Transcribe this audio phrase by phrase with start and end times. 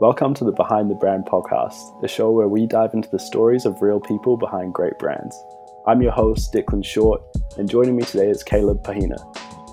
[0.00, 3.66] Welcome to the Behind the Brand podcast, the show where we dive into the stories
[3.66, 5.36] of real people behind great brands.
[5.88, 7.20] I'm your host, Declan Short,
[7.56, 9.18] and joining me today is Caleb Pahina,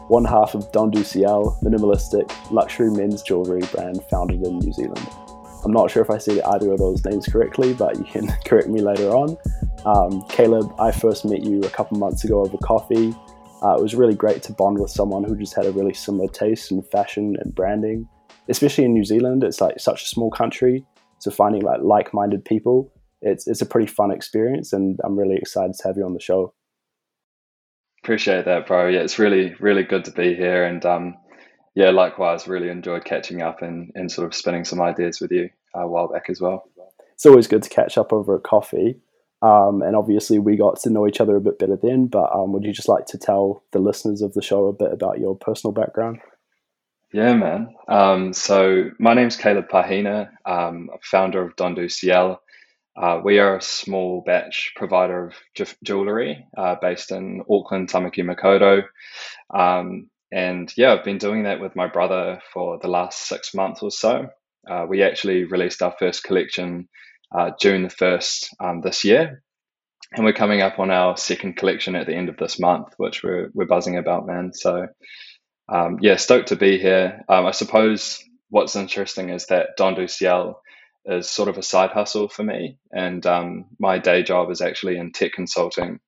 [0.09, 5.07] one half of Don Ciel, minimalistic luxury men's jewelry brand founded in New Zealand.
[5.63, 8.67] I'm not sure if I said either of those names correctly, but you can correct
[8.67, 9.37] me later on.
[9.85, 13.13] Um, Caleb, I first met you a couple months ago over coffee.
[13.61, 16.27] Uh, it was really great to bond with someone who just had a really similar
[16.29, 18.09] taste in fashion and branding,
[18.49, 19.43] especially in New Zealand.
[19.43, 20.85] It's like such a small country,
[21.19, 25.75] so finding like like-minded people, it's it's a pretty fun experience, and I'm really excited
[25.75, 26.53] to have you on the show.
[28.03, 28.87] Appreciate that, bro.
[28.87, 31.15] Yeah, it's really really good to be here, and um,
[31.75, 35.49] yeah, likewise, really enjoyed catching up and, and sort of spinning some ideas with you
[35.75, 36.63] uh, a while back as well.
[37.13, 38.99] It's always good to catch up over a coffee.
[39.41, 42.07] Um, and obviously, we got to know each other a bit better then.
[42.07, 44.91] But um, would you just like to tell the listeners of the show a bit
[44.91, 46.19] about your personal background?
[47.13, 47.75] Yeah, man.
[47.87, 52.41] Um, so my name's Caleb Pahina, um, founder of Don Du Ciel.
[52.95, 58.83] Uh, we are a small batch provider of jewelry uh, based in Auckland, Tamaki Makaurau.
[59.53, 63.81] Um, and yeah, I've been doing that with my brother for the last six months
[63.83, 64.29] or so.
[64.69, 66.89] Uh, we actually released our first collection
[67.37, 69.43] uh, June the 1st um, this year.
[70.13, 73.23] And we're coming up on our second collection at the end of this month, which
[73.23, 74.53] we're, we're buzzing about, man.
[74.53, 74.87] So,
[75.69, 77.23] um, yeah, stoked to be here.
[77.29, 80.61] Um, I suppose what's interesting is that Don Ciel
[81.05, 82.77] is sort of a side hustle for me.
[82.91, 85.99] And um, my day job is actually in tech consulting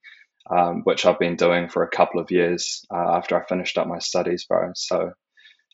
[0.49, 3.87] um, which I've been doing for a couple of years uh, after I finished up
[3.87, 4.71] my studies, bro.
[4.75, 5.11] So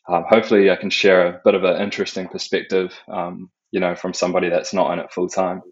[0.08, 4.14] um, hopefully I can share a bit of an interesting perspective, um, you know, from
[4.14, 5.62] somebody that's not in it full time.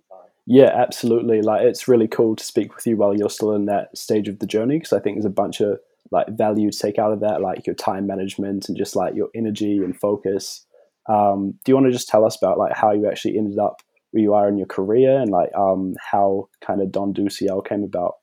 [0.46, 1.40] Yeah, absolutely.
[1.40, 4.40] Like it's really cool to speak with you while you're still in that stage of
[4.40, 5.78] the journey because I think there's a bunch of
[6.12, 9.28] like value to take out of that, like your time management and just like your
[9.34, 10.64] energy and focus.
[11.08, 13.82] Um, do you want to just tell us about like how you actually ended up
[14.12, 17.62] where you are in your career and like um, how kind of Don Du Ciel
[17.62, 18.16] came about?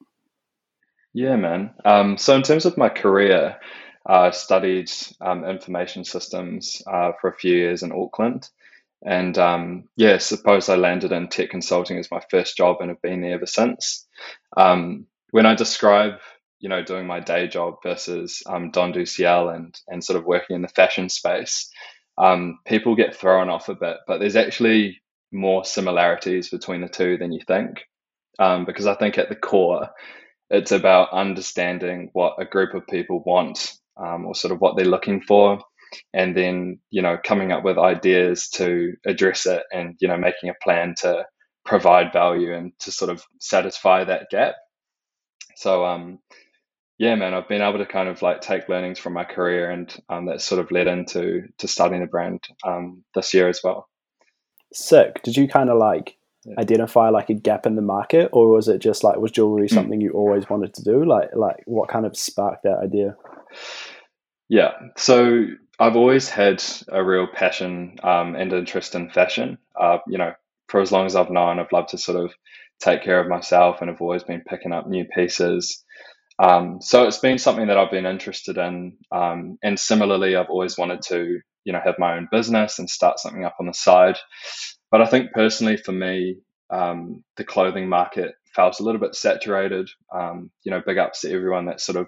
[1.13, 1.71] Yeah, man.
[1.83, 3.57] Um, so in terms of my career,
[4.07, 8.47] uh, I studied um, information systems uh, for a few years in Auckland.
[9.03, 13.01] And um, yeah, suppose I landed in tech consulting as my first job and have
[13.01, 14.05] been there ever since.
[14.55, 16.19] Um, when I describe,
[16.59, 20.25] you know, doing my day job versus um, Don Du Ciel and, and sort of
[20.25, 21.69] working in the fashion space,
[22.17, 27.17] um, people get thrown off a bit, but there's actually more similarities between the two
[27.17, 27.81] than you think.
[28.39, 29.89] Um, because I think at the core,
[30.49, 34.85] it's about understanding what a group of people want um, or sort of what they're
[34.85, 35.59] looking for
[36.13, 40.49] and then you know coming up with ideas to address it and you know making
[40.49, 41.25] a plan to
[41.65, 44.55] provide value and to sort of satisfy that gap
[45.55, 46.19] so um
[46.99, 49.99] yeah man i've been able to kind of like take learnings from my career and
[50.09, 53.89] um, that sort of led into to starting the brand um, this year as well.
[54.71, 55.23] Sick.
[55.23, 56.17] Did you kind of like
[56.57, 59.73] identify like a gap in the market or was it just like was jewelry hmm.
[59.73, 61.03] something you always wanted to do?
[61.05, 63.15] Like like what kind of sparked that idea?
[64.47, 64.71] Yeah.
[64.97, 65.45] So
[65.81, 69.57] i've always had a real passion um, and interest in fashion.
[69.79, 70.33] Uh, you know
[70.67, 72.31] for as long as i've known i've loved to sort of
[72.79, 75.83] take care of myself and I've always been picking up new pieces
[76.39, 80.77] um, so it's been something that i've been interested in um, and similarly i've always
[80.77, 84.17] wanted to you know have my own business and start something up on the side
[84.91, 86.37] but I think personally for me,
[86.69, 89.89] um, the clothing market felt a little bit saturated.
[90.13, 92.07] Um, you know, big ups to everyone that's sort of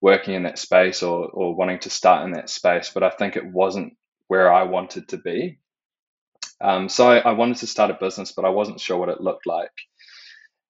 [0.00, 2.90] working in that space or, or wanting to start in that space.
[2.92, 3.94] But I think it wasn't
[4.28, 5.58] where I wanted to be.
[6.60, 9.20] Um, so I, I, wanted to start a business, but I wasn't sure what it
[9.20, 9.70] looked like.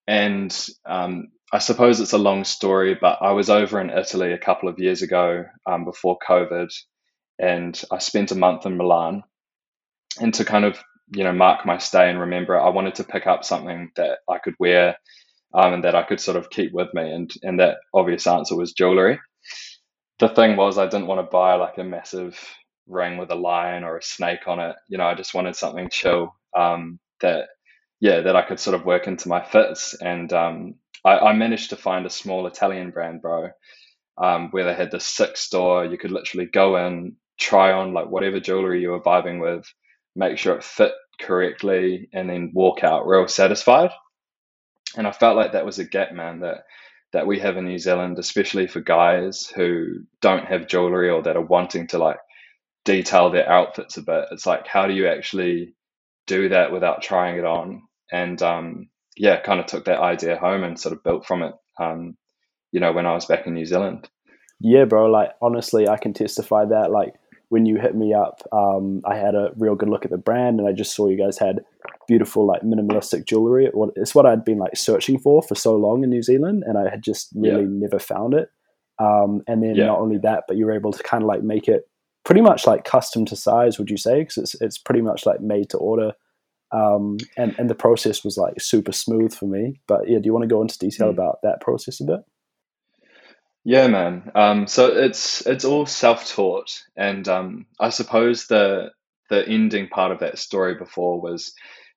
[0.06, 0.54] And
[0.84, 4.68] um, I suppose it's a long story, but I was over in Italy a couple
[4.68, 6.68] of years ago um, before COVID,
[7.38, 9.22] and I spent a month in Milan.
[10.20, 10.78] And to kind of
[11.10, 14.38] you know mark my stay and remember I wanted to pick up something that I
[14.38, 14.96] could wear
[15.54, 18.56] um, and that I could sort of keep with me and and that obvious answer
[18.56, 19.18] was jewelry.
[20.18, 22.38] The thing was I didn't want to buy like a massive
[22.86, 24.76] ring with a lion or a snake on it.
[24.88, 27.48] You know, I just wanted something chill um, that
[28.00, 30.74] yeah that I could sort of work into my fits and um,
[31.04, 33.50] I, I, managed to find a small Italian brand, bro,
[34.16, 35.84] um, where they had this sick store.
[35.84, 39.64] You could literally go in, try on like whatever jewelry you were vibing with,
[40.16, 43.90] make sure it fit correctly, and then walk out real satisfied.
[44.96, 46.64] And I felt like that was a gap, man, that
[47.12, 51.36] that we have in New Zealand, especially for guys who don't have jewelry or that
[51.36, 52.18] are wanting to like
[52.84, 54.26] detail their outfits a bit.
[54.30, 55.74] It's like, how do you actually
[56.26, 57.82] do that without trying it on?
[58.12, 58.87] And um,
[59.18, 61.54] yeah, kind of took that idea home and sort of built from it.
[61.78, 62.16] Um,
[62.72, 64.08] you know, when I was back in New Zealand.
[64.60, 65.06] Yeah, bro.
[65.06, 66.90] Like honestly, I can testify that.
[66.90, 67.14] Like
[67.48, 70.60] when you hit me up, um, I had a real good look at the brand,
[70.60, 71.64] and I just saw you guys had
[72.06, 73.70] beautiful like minimalistic jewelry.
[73.96, 76.90] It's what I'd been like searching for for so long in New Zealand, and I
[76.90, 77.68] had just really yeah.
[77.68, 78.50] never found it.
[78.98, 79.86] Um, and then yeah.
[79.86, 81.88] not only that, but you were able to kind of like make it
[82.24, 83.78] pretty much like custom to size.
[83.78, 84.20] Would you say?
[84.20, 86.12] Because it's it's pretty much like made to order.
[86.70, 89.80] Um, and and the process was like super smooth for me.
[89.86, 91.12] But yeah, do you want to go into detail mm.
[91.12, 92.20] about that process a bit?
[93.64, 94.30] Yeah, man.
[94.34, 98.90] Um, so it's it's all self-taught, and um, I suppose the
[99.30, 101.52] the ending part of that story before was,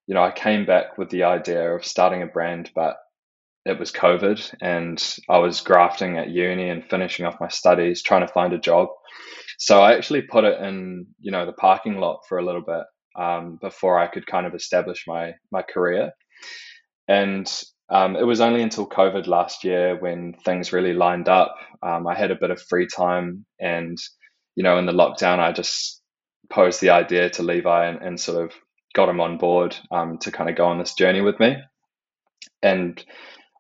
[0.06, 2.97] you know, I came back with the idea of starting a brand, but
[3.65, 8.27] it was COVID, and I was grafting at uni and finishing off my studies, trying
[8.27, 8.89] to find a job.
[9.57, 12.83] So I actually put it in, you know, the parking lot for a little bit
[13.18, 16.12] um, before I could kind of establish my my career,
[17.08, 17.52] and
[17.90, 21.56] um, it was only until COVID last year when things really lined up.
[21.84, 23.98] Um, I had a bit of free time, and
[24.56, 26.02] you know, in the lockdown, I just
[26.50, 28.54] posed the idea to Levi and, and sort of
[28.94, 31.57] got him on board um, to kind of go on this journey with me.
[32.62, 33.04] And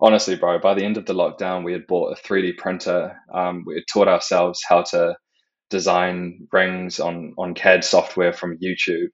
[0.01, 3.17] honestly, bro, by the end of the lockdown, we had bought a 3D printer.
[3.33, 5.15] Um, we had taught ourselves how to
[5.69, 9.07] design rings on on CAD software from YouTube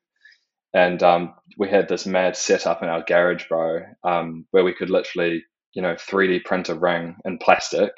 [0.73, 4.89] and um, we had this mad setup in our garage, bro, um, where we could
[4.89, 5.43] literally,
[5.73, 7.91] you know, 3D print a ring in plastic,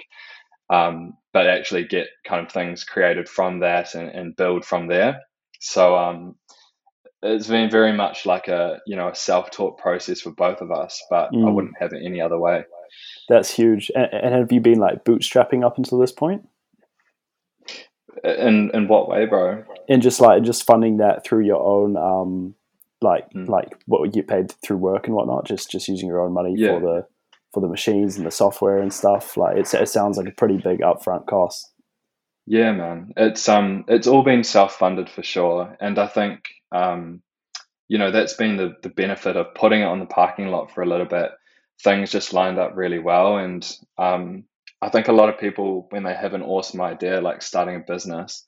[0.70, 5.22] um, but actually get kind of things created from that and, and build from there.
[5.60, 6.36] So um,
[7.22, 11.04] it's been very much like a, you know, a self-taught process for both of us,
[11.10, 11.48] but mm.
[11.48, 12.64] I wouldn't have it any other way.
[13.28, 13.92] That's huge.
[13.96, 16.48] And, and have you been like bootstrapping up until this point?
[18.24, 19.64] In in what way, bro?
[19.88, 22.56] In just like just funding that through your own um,
[23.02, 23.48] like mm.
[23.48, 26.54] like what would get paid through work and whatnot, just just using your own money
[26.58, 26.80] yeah.
[26.80, 27.06] for the
[27.54, 29.38] for the machines and the software and stuff.
[29.38, 31.72] Like it, it sounds like a pretty big upfront cost.
[32.46, 36.42] Yeah, man, it's um it's all been self funded for sure, and I think
[36.72, 37.22] um
[37.88, 40.82] you know that's been the the benefit of putting it on the parking lot for
[40.82, 41.32] a little bit.
[41.84, 43.66] Things just lined up really well, and
[43.98, 44.46] um
[44.82, 47.80] I think a lot of people when they have an awesome idea like starting a
[47.80, 48.46] business,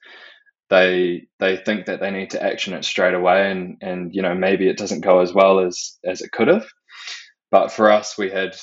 [0.71, 4.33] they they think that they need to action it straight away and and you know
[4.33, 6.65] maybe it doesn't go as well as as it could have.
[7.51, 8.55] But for us we had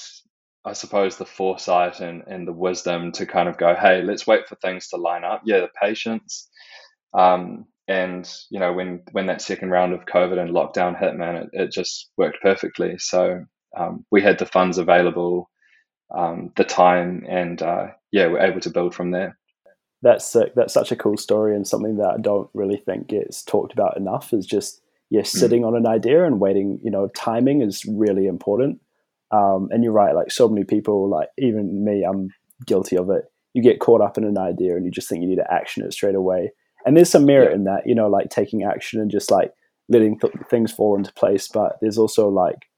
[0.64, 4.48] i suppose the foresight and and the wisdom to kind of go hey let's wait
[4.48, 5.42] for things to line up.
[5.44, 6.48] Yeah the patience
[7.14, 11.36] um, and you know when when that second round of covid and lockdown hit man
[11.36, 12.96] it, it just worked perfectly.
[12.98, 13.44] So
[13.76, 15.50] um, we had the funds available
[16.16, 19.38] um, the time and uh, yeah we're able to build from there
[20.02, 23.42] that's a, that's such a cool story and something that I don't really think gets
[23.42, 24.32] talked about enough.
[24.32, 24.80] Is just
[25.10, 25.26] yeah, hmm.
[25.26, 25.68] sitting mm.
[25.68, 26.78] on an idea and waiting.
[26.82, 28.80] You know, timing is really important.
[29.30, 30.14] Um, and you're right.
[30.14, 32.30] Like so many people, like even me, I'm
[32.66, 33.24] guilty of it.
[33.54, 35.84] You get caught up in an idea and you just think you need to action
[35.84, 36.52] it straight away.
[36.86, 37.56] And there's some merit yeah.
[37.56, 39.52] in that, you know, like taking action and just like
[39.88, 41.48] letting th- things fall into place.
[41.48, 42.68] But there's also like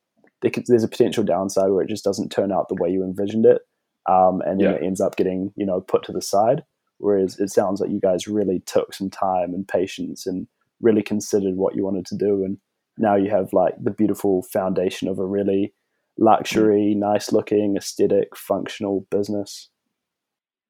[0.42, 3.62] there's a potential downside where it just doesn't turn out the way you envisioned it,
[4.08, 4.70] um, and yeah.
[4.70, 6.62] it ends up getting you know put to the side.
[7.00, 10.46] Whereas it sounds like you guys really took some time and patience and
[10.80, 12.44] really considered what you wanted to do.
[12.44, 12.58] And
[12.98, 15.74] now you have like the beautiful foundation of a really
[16.18, 19.68] luxury, nice looking, aesthetic, functional business.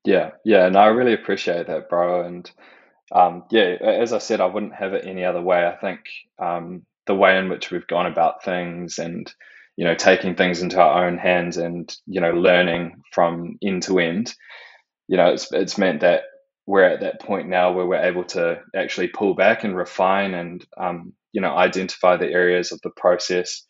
[0.05, 2.25] Yeah, yeah, and I really appreciate that, bro.
[2.25, 2.50] And
[3.12, 5.67] um, yeah, as I said, I wouldn't have it any other way.
[5.67, 6.00] I think
[6.38, 9.33] um, the way in which we've gone about things and
[9.76, 13.99] you know taking things into our own hands and you know learning from end to
[13.99, 14.35] end
[15.11, 16.23] you know, it's it's meant that
[16.71, 20.65] we're at that point now where we're able to actually pull back and refine and
[20.79, 23.67] um, you know identify the areas of the process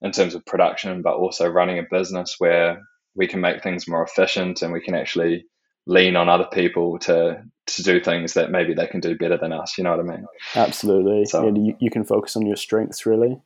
[0.00, 2.80] in terms of production, but also running a business where
[3.14, 5.44] we can make things more efficient and we can actually
[5.86, 9.52] lean on other people to to do things that maybe they can do better than
[9.52, 9.76] us.
[9.76, 10.24] You know what I mean?
[10.54, 11.26] Absolutely.
[11.26, 13.38] So, yeah, you, you can focus on your strengths really.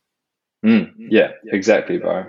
[0.65, 2.27] Mm, yeah, exactly, bro.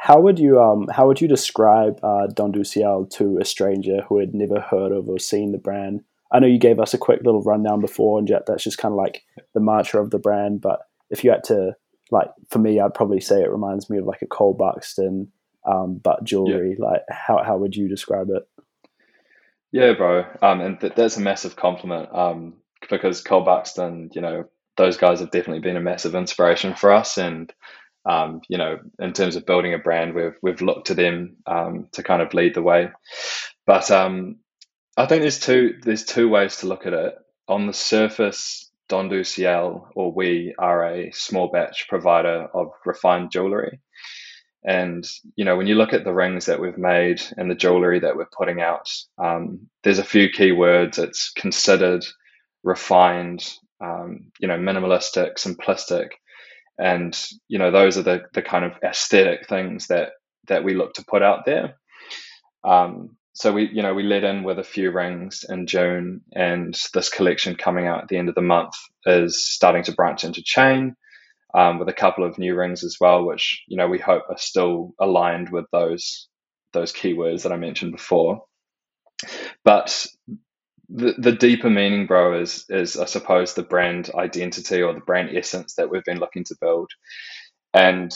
[0.00, 4.02] How would you um how would you describe uh, Don du Ciel to a stranger
[4.08, 6.00] who had never heard of or seen the brand?
[6.30, 8.96] I know you gave us a quick little rundown before, and that's just kind of
[8.96, 9.22] like
[9.54, 10.60] the mantra of the brand.
[10.60, 10.80] But
[11.10, 11.72] if you had to,
[12.10, 15.32] like, for me, I'd probably say it reminds me of like a Cole Buxton,
[15.66, 16.76] um, but jewelry.
[16.78, 16.86] Yeah.
[16.86, 18.46] Like, how how would you describe it?
[19.72, 20.24] Yeah, bro.
[20.42, 22.08] Um, and th- that's a massive compliment.
[22.14, 22.54] Um,
[22.90, 24.44] because Cole Buxton, you know,
[24.76, 27.52] those guys have definitely been a massive inspiration for us, and
[28.04, 31.88] um, you know, in terms of building a brand, we've we've looked to them um,
[31.92, 32.90] to kind of lead the way.
[33.66, 34.36] But um,
[34.98, 37.14] I think there's two there's two ways to look at it.
[37.46, 43.30] On the surface, Don du Ciel or we are a small batch provider of refined
[43.30, 43.80] jewelry.
[44.64, 48.00] And you know, when you look at the rings that we've made and the jewelry
[48.00, 50.98] that we're putting out, um, there's a few key words.
[50.98, 52.04] It's considered,
[52.64, 56.08] refined, um, you know, minimalistic, simplistic,
[56.76, 60.10] and you know those are the the kind of aesthetic things that
[60.48, 61.76] that we look to put out there.
[62.64, 66.76] Um, so we you know we let in with a few rings in June, and
[66.92, 68.74] this collection coming out at the end of the month
[69.06, 70.96] is starting to branch into chain.
[71.54, 74.36] Um, with a couple of new rings as well, which you know we hope are
[74.38, 76.28] still aligned with those
[76.72, 78.42] those keywords that I mentioned before.
[79.64, 80.04] But
[80.88, 85.30] the, the deeper meaning, bro, is is I suppose the brand identity or the brand
[85.36, 86.90] essence that we've been looking to build.
[87.72, 88.10] And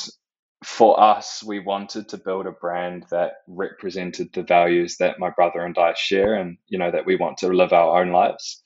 [0.65, 5.61] for us, we wanted to build a brand that represented the values that my brother
[5.65, 8.63] and I share, and you know that we want to live our own lives.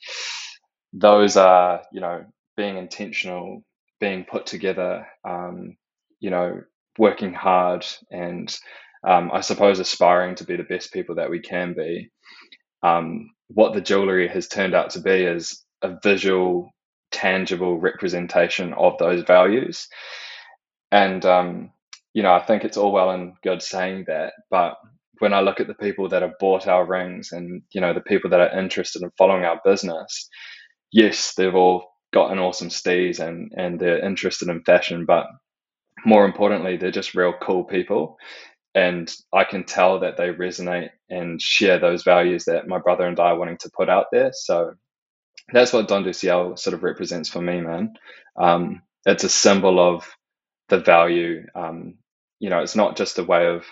[0.92, 2.24] Those are, you know,
[2.56, 3.64] being intentional,
[4.00, 5.76] being put together, um,
[6.20, 6.62] you know,
[6.98, 8.56] working hard, and
[9.06, 12.02] um, I suppose aspiring to be the best people that we can be
[12.84, 16.70] um, what the jewelry has turned out to be is a visual,
[17.12, 19.88] tangible representation of those values.
[20.92, 21.72] And, um,
[22.16, 24.76] you know, I think it's all well and good saying that, but
[25.20, 28.02] when I look at the people that have bought our rings and, you know, the
[28.02, 30.28] people that are interested in following our business,
[30.92, 35.26] yes, they've all got an awesome steez and, and they're interested in fashion, but
[36.06, 38.16] more importantly, they're just real cool people
[38.74, 43.20] and I can tell that they resonate and share those values that my brother and
[43.20, 44.32] I are wanting to put out there.
[44.34, 44.74] So
[45.52, 47.94] that's what Don du Ciel sort of represents for me, man.
[48.38, 50.08] Um, it's a symbol of
[50.68, 51.46] the value.
[51.54, 51.96] Um,
[52.38, 53.64] you know, it's not just a way of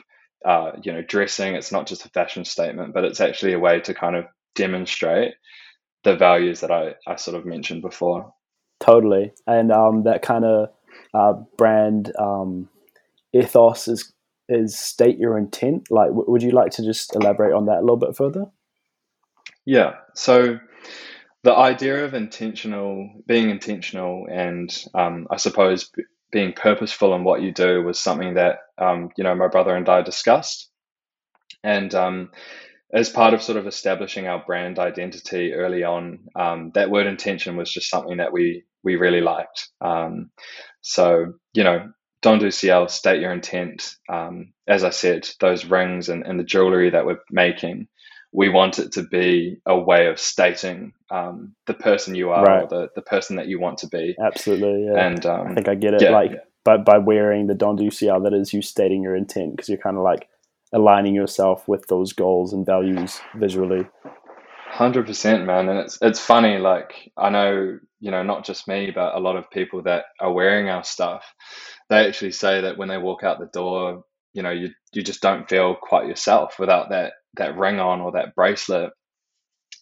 [0.44, 1.54] uh, you know dressing.
[1.54, 5.35] It's not just a fashion statement, but it's actually a way to kind of demonstrate
[6.04, 8.33] the values that I, I sort of mentioned before.
[8.80, 10.68] Totally, and um, that kind of
[11.14, 12.68] uh, brand um,
[13.33, 14.12] ethos is
[14.49, 15.90] is state your intent.
[15.90, 18.47] Like, w- would you like to just elaborate on that a little bit further?
[19.64, 19.94] Yeah.
[20.14, 20.59] So
[21.42, 25.90] the idea of intentional, being intentional, and um, I suppose
[26.34, 29.88] being purposeful in what you do was something that um, you know my brother and
[29.88, 30.70] I discussed,
[31.64, 32.30] and um,
[32.92, 37.56] as part of sort of establishing our brand identity early on, um, that word intention
[37.56, 39.68] was just something that we we really liked.
[39.82, 40.30] Um,
[40.82, 41.90] so you know,
[42.22, 43.96] Don du Ciel, state your intent.
[44.10, 47.88] Um, as I said, those rings and, and the jewelry that we're making,
[48.34, 52.64] we want it to be a way of stating um, the person you are right.
[52.64, 54.16] or the, the person that you want to be.
[54.22, 54.86] Absolutely.
[54.86, 55.06] Yeah.
[55.06, 56.02] And um, I think I get it.
[56.02, 56.38] Yeah, like yeah.
[56.64, 59.96] by, by wearing the Don du that is you stating your intent because you're kind
[59.96, 60.28] of like
[60.72, 63.86] aligning yourself with those goals and values visually.
[64.66, 66.58] Hundred percent, man, and it's it's funny.
[66.58, 70.32] Like I know, you know, not just me, but a lot of people that are
[70.32, 71.24] wearing our stuff
[71.90, 75.20] they actually say that when they walk out the door, you know, you you just
[75.20, 78.92] don't feel quite yourself without that that ring on or that bracelet.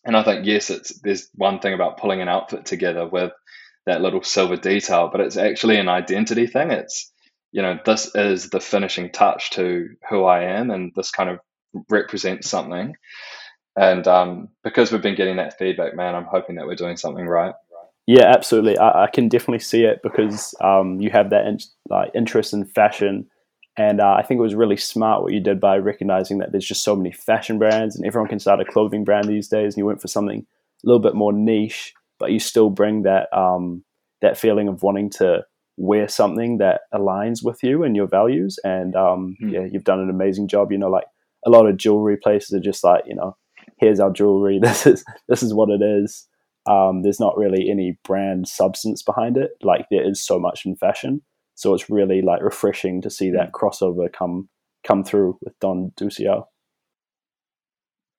[0.04, 3.32] And I think yes, it's there's one thing about pulling an outfit together with
[3.86, 6.70] that little silver detail, but it's actually an identity thing.
[6.70, 7.12] It's
[7.52, 11.38] you know, this is the finishing touch to who I am, and this kind of
[11.90, 12.96] represents something.
[13.76, 17.26] And um, because we've been getting that feedback, man, I'm hoping that we're doing something
[17.26, 17.54] right.
[18.06, 18.78] Yeah, absolutely.
[18.78, 22.64] I, I can definitely see it because um, you have that in, like interest in
[22.64, 23.28] fashion,
[23.76, 26.66] and uh, I think it was really smart what you did by recognizing that there's
[26.66, 29.74] just so many fashion brands, and everyone can start a clothing brand these days.
[29.74, 33.32] And you went for something a little bit more niche, but you still bring that
[33.36, 33.82] um,
[34.20, 35.44] that feeling of wanting to
[35.78, 38.58] wear something that aligns with you and your values.
[38.62, 39.52] And um, mm.
[39.52, 40.70] yeah, you've done an amazing job.
[40.70, 41.06] You know, like
[41.46, 43.36] a lot of jewelry places are just like, you know,
[43.78, 44.58] here's our jewelry.
[44.62, 46.28] This is this is what it is.
[46.68, 50.76] Um, there's not really any brand substance behind it, like there is so much in
[50.76, 51.22] fashion.
[51.62, 53.52] So it's really like refreshing to see that mm.
[53.52, 54.48] crossover come
[54.84, 56.48] come through with Don du Ciel.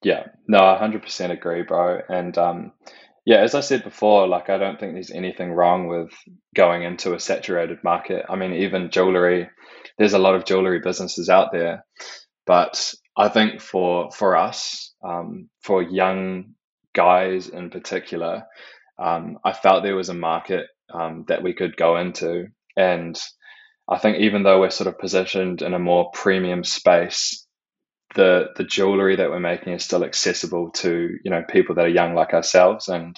[0.02, 2.00] Yeah, no, I hundred percent agree, bro.
[2.08, 2.72] And um,
[3.26, 6.10] yeah, as I said before, like I don't think there's anything wrong with
[6.54, 8.24] going into a saturated market.
[8.30, 9.50] I mean, even jewelry,
[9.98, 11.84] there's a lot of jewelry businesses out there,
[12.46, 16.54] but I think for for us, um, for young
[16.94, 18.44] guys in particular,
[18.98, 22.46] um, I felt there was a market um, that we could go into.
[22.76, 23.20] And
[23.88, 27.46] I think even though we're sort of positioned in a more premium space,
[28.14, 31.88] the the jewelry that we're making is still accessible to you know people that are
[31.88, 33.16] young like ourselves, and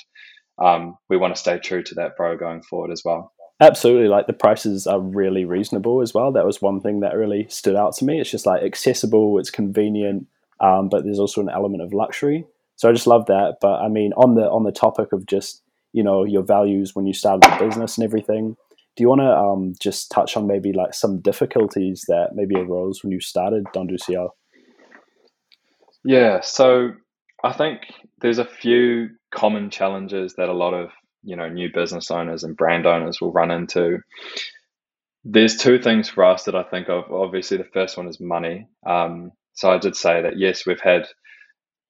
[0.58, 3.32] um, we want to stay true to that, bro, going forward as well.
[3.60, 6.32] Absolutely, like the prices are really reasonable as well.
[6.32, 8.20] That was one thing that really stood out to me.
[8.20, 10.26] It's just like accessible, it's convenient,
[10.60, 12.46] um, but there's also an element of luxury.
[12.76, 13.56] So I just love that.
[13.60, 17.06] But I mean, on the on the topic of just you know your values when
[17.06, 18.56] you started the business and everything,
[18.96, 23.02] do you want to um, just touch on maybe like some difficulties that maybe arose
[23.02, 24.34] when you started Don du Ciel?
[26.02, 26.40] Yeah.
[26.40, 26.92] So
[27.44, 27.80] I think
[28.20, 30.90] there's a few common challenges that a lot of
[31.22, 33.98] you know new business owners and brand owners will run into.
[35.24, 37.04] There's two things for us that I think of.
[37.12, 38.66] Obviously, the first one is money.
[38.86, 41.06] Um, so I did say that yes, we've had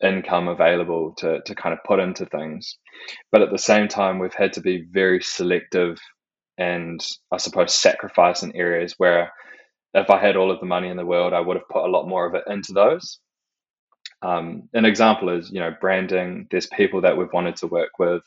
[0.03, 2.77] income available to to kind of put into things,
[3.31, 5.99] but at the same time, we've had to be very selective
[6.59, 9.33] and I suppose sacrifice in areas where
[9.95, 11.91] if I had all of the money in the world, I would have put a
[11.91, 13.19] lot more of it into those.
[14.23, 16.49] Um, an example is, you know, branding.
[16.51, 18.23] There's people that we've wanted to work with.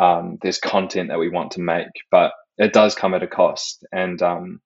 [0.00, 3.84] Um, there's content that we want to make, but it does come at a cost.
[3.92, 4.60] And um,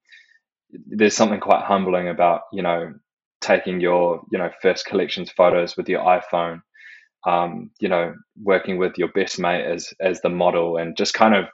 [0.71, 2.95] there's something quite humbling about, you know,
[3.41, 6.61] taking your, you know, first collections photos with your iPhone.
[7.27, 11.35] Um, you know, working with your best mate as as the model, and just kind
[11.35, 11.45] of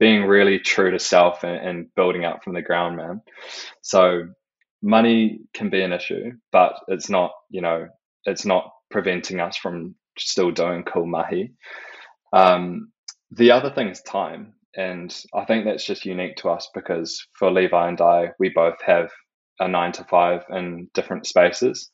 [0.00, 3.22] being really true to self and, and building up from the ground, man.
[3.82, 4.28] So
[4.82, 7.88] money can be an issue, but it's not, you know,
[8.24, 11.52] it's not preventing us from still doing cool mahi.
[12.32, 12.90] Um,
[13.30, 14.54] the other thing is time.
[14.76, 18.80] And I think that's just unique to us because for Levi and I, we both
[18.84, 19.10] have
[19.60, 21.90] a nine to five in different spaces.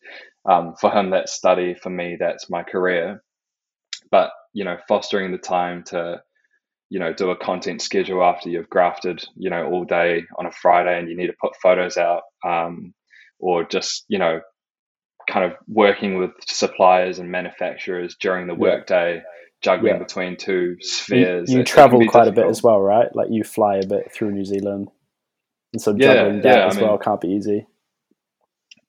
[0.49, 1.75] Um, for him, that's study.
[1.75, 3.23] For me, that's my career.
[4.11, 6.23] But, you know, fostering the time to,
[6.90, 10.52] you know, do a content schedule after you've grafted, you know, all day on a
[10.52, 12.92] Friday and you need to put photos out, um,
[13.38, 14.40] or just, you know,
[15.28, 19.23] kind of working with suppliers and manufacturers during the workday,
[19.62, 19.99] juggling yeah.
[19.99, 21.50] between two spheres.
[21.50, 22.28] You, you travel quite difficult.
[22.28, 23.09] a bit as well, right?
[23.14, 24.90] Like you fly a bit through New Zealand,
[25.73, 27.66] and so juggling yeah, that yeah, as I mean, well can't be easy.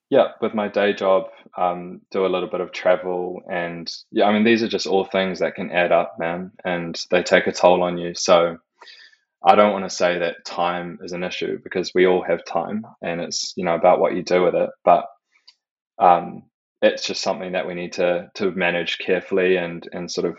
[0.09, 1.25] Yeah, with my day job,
[1.57, 5.05] um, do a little bit of travel, and yeah, I mean these are just all
[5.05, 8.13] things that can add up, man, and they take a toll on you.
[8.15, 8.57] So.
[9.43, 12.85] I don't want to say that time is an issue because we all have time
[13.01, 15.07] and it's you know about what you do with it but
[15.97, 16.43] um,
[16.81, 20.37] it's just something that we need to to manage carefully and and sort of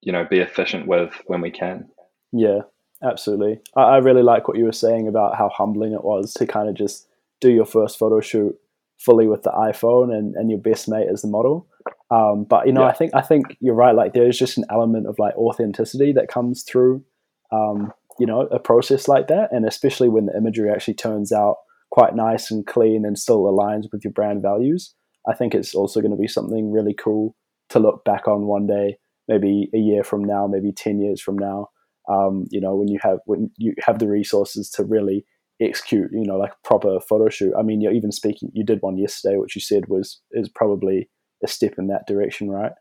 [0.00, 1.88] you know be efficient with when we can.
[2.32, 2.60] Yeah,
[3.02, 3.60] absolutely.
[3.76, 6.68] I, I really like what you were saying about how humbling it was to kind
[6.68, 7.08] of just
[7.40, 8.56] do your first photo shoot
[9.04, 11.66] fully with the iPhone and, and your best mate as the model.
[12.10, 12.88] Um, but you know, yeah.
[12.88, 13.94] I think I think you're right.
[13.94, 17.04] Like there is just an element of like authenticity that comes through,
[17.52, 21.56] um, you know, a process like that, and especially when the imagery actually turns out
[21.90, 24.94] quite nice and clean and still aligns with your brand values.
[25.28, 27.36] I think it's also going to be something really cool
[27.70, 28.96] to look back on one day,
[29.28, 31.68] maybe a year from now, maybe 10 years from now.
[32.08, 35.24] Um, you know, when you have, when you have the resources to really
[35.60, 37.54] execute, you know, like a proper photo shoot.
[37.58, 41.08] I mean, you're even speaking, you did one yesterday, which you said was, is probably
[41.44, 42.72] a step in that direction, right?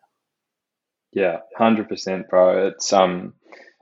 [1.12, 2.68] Yeah, hundred percent, bro.
[2.68, 3.34] It's, um,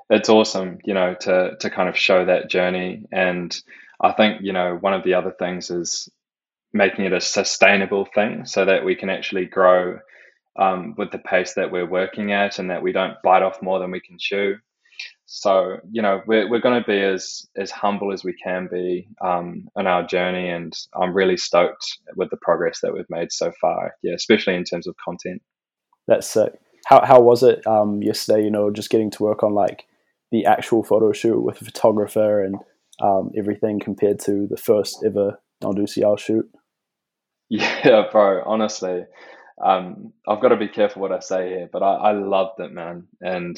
[0.09, 3.03] it's awesome, you know, to, to kind of show that journey.
[3.11, 3.55] And
[4.01, 6.09] I think, you know, one of the other things is
[6.73, 9.99] making it a sustainable thing so that we can actually grow
[10.59, 13.79] um, with the pace that we're working at and that we don't bite off more
[13.79, 14.55] than we can chew.
[15.29, 19.09] So, you know, we're, we're going to be as, as humble as we can be
[19.21, 20.49] um, on our journey.
[20.49, 23.95] And I'm really stoked with the progress that we've made so far.
[24.01, 25.41] Yeah, especially in terms of content.
[26.07, 26.53] That's sick.
[26.85, 29.85] How, how was it um, yesterday, you know, just getting to work on like
[30.31, 32.55] the actual photo shoot with a photographer and
[33.01, 36.49] um, everything compared to the first ever Don Du Ciel shoot?
[37.49, 38.43] Yeah, bro.
[38.45, 39.05] Honestly,
[39.63, 42.73] um, I've got to be careful what I say here, but I, I loved it,
[42.73, 43.07] man.
[43.21, 43.57] And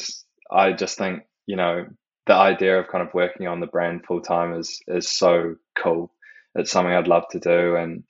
[0.51, 1.87] I just think you know
[2.27, 6.13] the idea of kind of working on the brand full time is is so cool.
[6.53, 8.03] It's something I'd love to do, and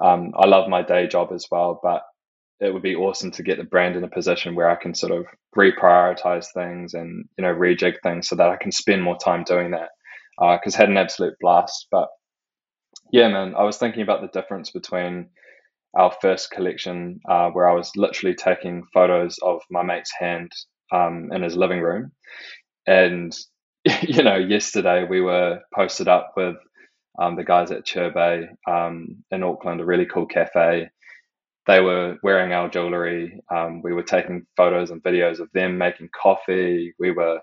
[0.00, 1.80] um, I love my day job as well.
[1.82, 2.02] But
[2.60, 5.12] it would be awesome to get the brand in a position where I can sort
[5.12, 9.42] of reprioritize things and you know rejig things so that I can spend more time
[9.42, 9.90] doing that.
[10.38, 12.08] Because uh, had an absolute blast, but
[13.10, 15.30] yeah, man, I was thinking about the difference between
[15.98, 20.52] our first collection, uh, where I was literally taking photos of my mate's hand
[20.92, 22.12] um, in his living room,
[22.86, 23.36] and
[24.02, 26.56] you know, yesterday we were posted up with
[27.18, 30.90] um, the guys at Churbe um, in Auckland, a really cool cafe.
[31.66, 33.40] They were wearing our jewelry.
[33.50, 36.94] Um, we were taking photos and videos of them making coffee.
[36.98, 37.40] We were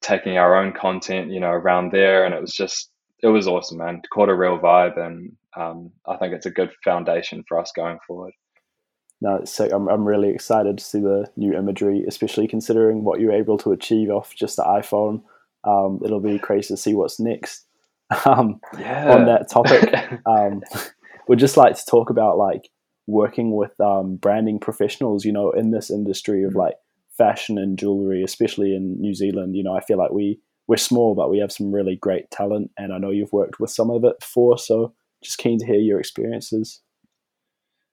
[0.00, 2.90] taking our own content, you know, around there, and it was just
[3.22, 4.02] it was awesome, man.
[4.12, 7.98] Caught a real vibe, and um, I think it's a good foundation for us going
[8.06, 8.32] forward.
[9.20, 9.72] No, it's sick.
[9.72, 13.72] I'm, I'm really excited to see the new imagery, especially considering what you're able to
[13.72, 15.22] achieve off just the iPhone.
[15.64, 17.64] Um, it'll be crazy to see what's next.
[18.24, 19.12] Um, yeah.
[19.12, 19.92] On that topic,
[20.26, 20.62] um,
[21.26, 22.68] we'd just like to talk about like
[23.08, 25.24] working with um, branding professionals.
[25.24, 26.58] You know, in this industry of mm.
[26.58, 26.74] like
[27.18, 29.56] fashion and jewelry, especially in New Zealand.
[29.56, 32.70] You know, I feel like we we're small, but we have some really great talent,
[32.78, 34.56] and I know you've worked with some of it before.
[34.56, 36.82] So just keen to hear your experiences.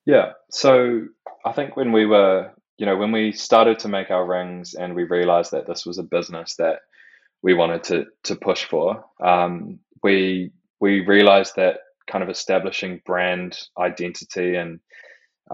[0.05, 0.33] Yeah.
[0.51, 1.07] So
[1.45, 4.95] I think when we were, you know, when we started to make our rings and
[4.95, 6.79] we realized that this was a business that
[7.43, 13.57] we wanted to to push for, um, we we realized that kind of establishing brand
[13.79, 14.79] identity and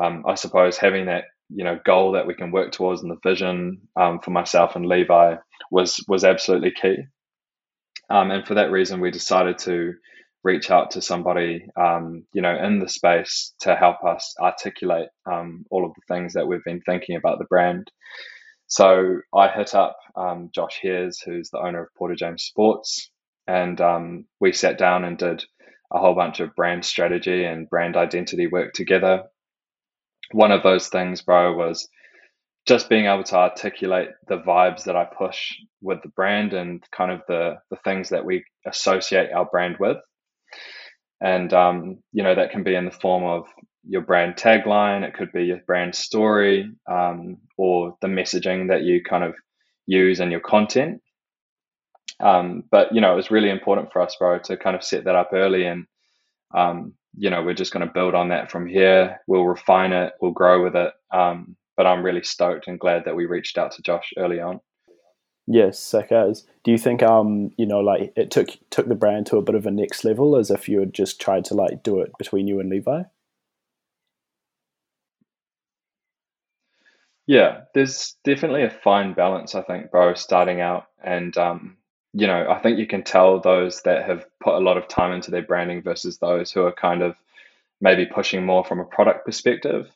[0.01, 3.29] um, I suppose having that you know goal that we can work towards and the
[3.29, 5.35] vision um, for myself and Levi
[5.71, 6.97] was was absolutely key.
[8.09, 9.93] Um, and for that reason, we decided to
[10.43, 15.65] reach out to somebody um, you know in the space to help us articulate um,
[15.71, 17.89] all of the things that we've been thinking about the brand.
[18.67, 23.11] So I hit up um, Josh Hears, who's the owner of Porter James Sports,
[23.47, 25.43] and um, we sat down and did
[25.93, 29.23] a whole bunch of brand strategy and brand identity work together
[30.33, 31.89] one of those things, bro, was
[32.67, 37.11] just being able to articulate the vibes that I push with the brand and kind
[37.11, 39.97] of the the things that we associate our brand with.
[41.21, 43.47] And um, you know, that can be in the form of
[43.87, 49.03] your brand tagline, it could be your brand story, um, or the messaging that you
[49.03, 49.35] kind of
[49.87, 51.01] use in your content.
[52.21, 55.05] Um, but you know, it was really important for us, bro, to kind of set
[55.05, 55.85] that up early and
[56.55, 59.19] um, you know, we're just going to build on that from here.
[59.27, 60.93] We'll refine it, we'll grow with it.
[61.13, 64.59] Um, but I'm really stoked and glad that we reached out to Josh early on.
[65.49, 66.45] Yes, sick as.
[66.63, 69.55] Do you think um you know like it took took the brand to a bit
[69.55, 72.47] of a next level as if you had just tried to like do it between
[72.47, 73.03] you and Levi?
[77.27, 81.77] Yeah, there's definitely a fine balance, I think, bro, starting out and um
[82.11, 85.11] you know, I think you can tell those that have put a lot of time
[85.11, 87.15] into their branding versus those who are kind of
[87.81, 89.89] maybe pushing more from a product perspective.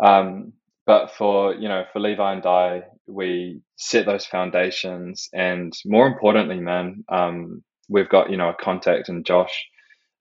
[0.00, 0.54] Um,
[0.86, 6.60] but for you know, for Levi and I, we set those foundations, and more importantly,
[6.60, 9.66] man, um, we've got you know a contact in Josh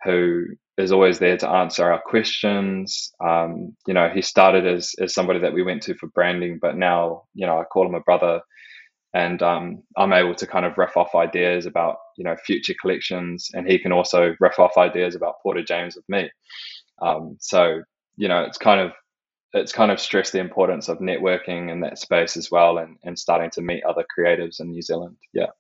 [0.04, 0.46] who
[0.78, 3.14] is always there to answer our questions.
[3.24, 6.78] Um, you know, he started as as somebody that we went to for branding, but
[6.78, 8.42] now you know I call him a brother
[9.14, 13.50] and um, I'm able to kind of riff off ideas about you know future collections,
[13.54, 16.30] and he can also riff off ideas about Porter James with me.
[17.02, 17.84] Um, so
[18.16, 18.92] you know, it's kind of
[19.54, 23.18] it's kind of stressed the importance of networking in that space as well, and and
[23.18, 25.18] starting to meet other creatives in New Zealand.
[25.34, 25.52] Yeah,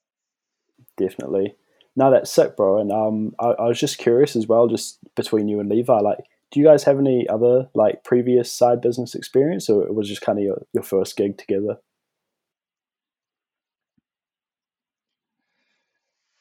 [0.97, 1.55] definitely.
[1.95, 2.79] No, that's sick, bro.
[2.79, 6.17] And um, I, I was just curious as well, just between you and Levi, like,
[6.51, 10.21] do you guys have any other like previous side business experience, or it was just
[10.21, 11.77] kind of your, your first gig together?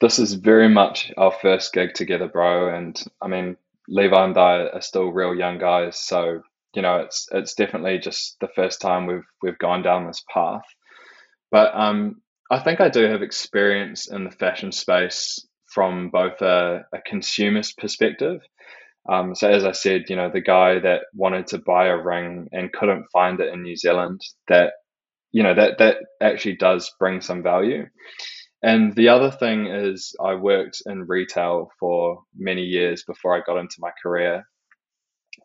[0.03, 2.75] this is very much our first gig together, bro.
[2.75, 3.57] And I mean,
[3.88, 6.43] Levi and I are still real young guys, so
[6.75, 10.65] you know, it's it's definitely just the first time we've we've gone down this path.
[11.51, 16.85] But um, I think I do have experience in the fashion space from both a,
[16.93, 18.41] a consumer's perspective.
[19.11, 22.49] Um, so as I said, you know, the guy that wanted to buy a ring
[22.53, 24.75] and couldn't find it in New Zealand, that
[25.33, 27.87] you know that that actually does bring some value.
[28.63, 33.59] And the other thing is, I worked in retail for many years before I got
[33.59, 34.45] into my career.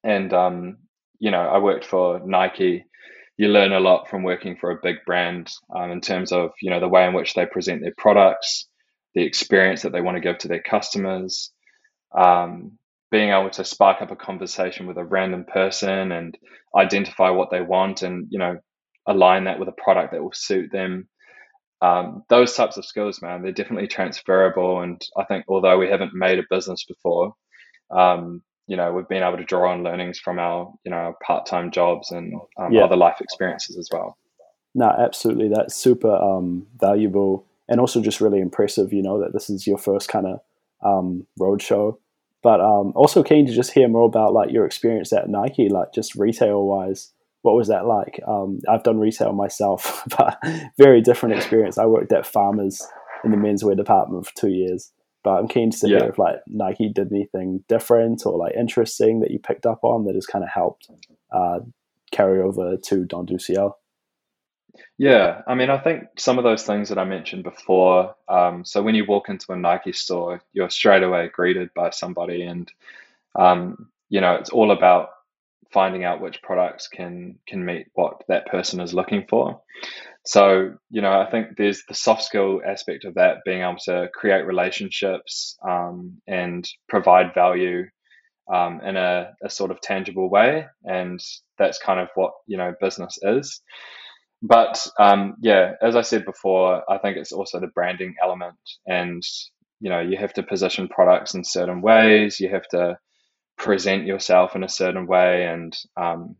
[0.04, 0.78] And, um,
[1.20, 2.86] you know, I worked for Nike.
[3.38, 6.70] You learn a lot from working for a big brand um, in terms of, you
[6.70, 8.68] know, the way in which they present their products,
[9.16, 11.52] the experience that they want to give to their customers,
[12.18, 12.78] um,
[13.12, 16.38] being able to spark up a conversation with a random person and
[16.76, 18.58] identify what they want and, you know,
[19.08, 21.08] align that with a product that will suit them
[21.82, 24.82] um, those types of skills, man, they're definitely transferable.
[24.82, 27.34] And I think although we haven't made a business before,
[27.92, 31.72] um, you know, we've been able to draw on learnings from our, you know, part-time
[31.72, 32.84] jobs and um, yeah.
[32.84, 34.18] other life experiences as well.
[34.76, 35.50] No, absolutely.
[35.50, 39.78] That's super um, valuable and also just really impressive, you know, that this is your
[39.78, 40.40] first kind of
[40.86, 42.00] um, road show.
[42.44, 45.94] But um, also keen to just hear more about like your experience at Nike, like
[45.94, 47.12] just retail wise
[47.48, 48.20] what was that like?
[48.28, 50.38] Um, I've done retail myself, but
[50.78, 51.78] very different experience.
[51.78, 52.86] I worked at Farmers
[53.24, 54.92] in the menswear department for two years,
[55.28, 55.98] but I'm keen to yeah.
[56.00, 60.06] hear if like Nike did anything different or like interesting that you picked up on
[60.06, 60.90] that has kind of helped
[61.34, 61.60] uh,
[62.14, 63.78] carry over to Don du Ciel.
[64.98, 68.16] Yeah, I mean, I think some of those things that I mentioned before.
[68.30, 72.44] Um, so when you walk into a Nike store, you're straight away greeted by somebody,
[72.44, 72.72] and
[73.36, 75.10] um, you know it's all about
[75.72, 79.62] finding out which products can can meet what that person is looking for.
[80.26, 84.10] So, you know, I think there's the soft skill aspect of that, being able to
[84.14, 87.86] create relationships um, and provide value
[88.54, 90.66] um, in a, a, sort of tangible way.
[90.84, 91.20] And
[91.58, 93.62] that's kind of what, you know, business is.
[94.42, 98.58] But um, yeah, as I said before, I think it's also the branding element.
[98.86, 99.24] And,
[99.80, 102.40] you know, you have to position products in certain ways.
[102.40, 102.98] You have to
[103.58, 106.36] present yourself in a certain way and um,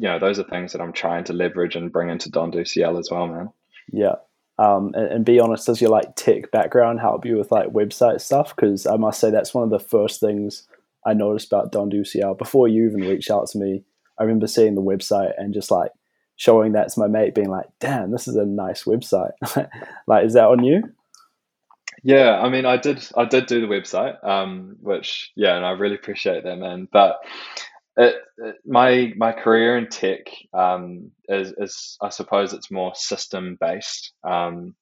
[0.00, 2.60] you know, those are things that I'm trying to leverage and bring into Don du
[2.60, 3.50] as well, man.
[3.92, 4.14] Yeah.
[4.58, 8.22] Um, and, and, be honest, does your like tech background help you with like website
[8.22, 8.56] stuff?
[8.56, 10.66] Because I must say that's one of the first things
[11.06, 12.04] I noticed about Don du
[12.38, 13.84] before you even reached out to me.
[14.18, 15.92] I remember seeing the website and just like
[16.36, 19.32] showing that to my mate, being like, "Damn, this is a nice website."
[20.06, 20.82] like, is that on you?
[22.02, 25.70] Yeah, I mean, I did, I did do the website, um, which yeah, and I
[25.72, 26.88] really appreciate that, man.
[26.90, 27.16] But
[27.96, 30.20] it, it, my my career in tech
[30.54, 34.12] um, is, is, I suppose, it's more system based.
[34.28, 34.74] Um,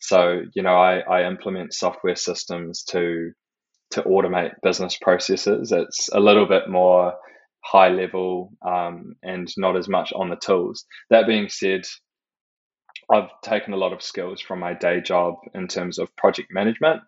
[0.00, 3.32] so you know, I, I implement software systems to
[3.92, 5.72] to automate business processes.
[5.72, 7.14] It's a little bit more
[7.64, 10.84] high level um, and not as much on the tools.
[11.10, 11.82] That being said,
[13.10, 17.02] I've taken a lot of skills from my day job in terms of project management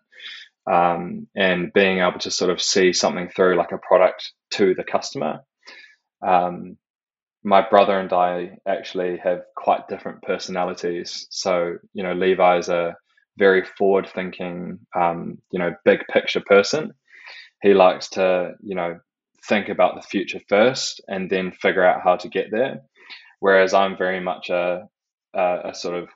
[0.71, 4.85] um, and being able to sort of see something through like a product to the
[4.85, 5.41] customer.
[6.27, 6.77] Um,
[7.45, 11.27] my brother and I actually have quite different personalities.
[11.31, 12.97] So, you know, Levi is a
[13.39, 16.93] very forward thinking, um, you know, big picture person.
[17.63, 18.99] He likes to, you know,
[19.49, 22.83] think about the future first and then figure out how to get there.
[23.41, 24.89] Whereas I'm very much a,
[25.35, 26.09] a, a sort of